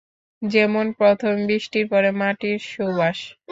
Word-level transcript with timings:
যেমন 0.41 0.85
প্রথম 0.99 1.33
বৃষ্টির 1.47 1.85
পরে 1.91 2.09
মাটির 2.19 2.57
সুবাস। 2.69 3.19